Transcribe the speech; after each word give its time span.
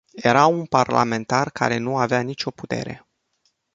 Era 0.23 0.45
un 0.47 0.65
parlament 0.67 1.31
care 1.53 1.77
nu 1.77 1.97
avea 1.97 2.21
nicio 2.21 2.51
putere. 2.51 3.07